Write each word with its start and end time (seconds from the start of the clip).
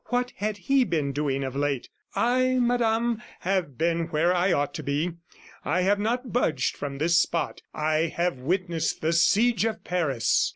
What 0.05 0.33
had 0.37 0.57
he 0.57 0.83
been 0.83 1.11
doing 1.11 1.43
of 1.43 1.55
late? 1.55 1.89
"I, 2.15 2.55
Madame, 2.55 3.21
have 3.41 3.77
been 3.77 4.07
where 4.07 4.33
I 4.33 4.51
ought 4.51 4.73
to 4.73 4.81
be. 4.81 5.11
I 5.63 5.81
have 5.81 5.99
not 5.99 6.33
budged 6.33 6.75
from 6.75 6.97
this 6.97 7.19
spot. 7.19 7.61
I 7.71 8.07
have 8.07 8.39
witnessed 8.39 9.01
the 9.01 9.13
siege 9.13 9.63
of 9.63 9.83
Paris." 9.83 10.49